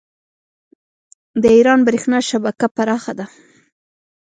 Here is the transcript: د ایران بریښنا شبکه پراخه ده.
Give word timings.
د 1.41 1.43
ایران 1.57 1.79
بریښنا 1.87 2.19
شبکه 2.29 2.67
پراخه 2.75 3.13
ده. 3.19 3.25